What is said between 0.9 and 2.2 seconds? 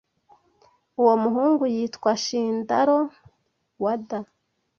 Uwo muhungu yitwa